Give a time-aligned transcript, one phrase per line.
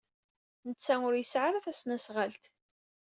[0.67, 2.43] Netta ur yesɛi ara tasnasɣalt.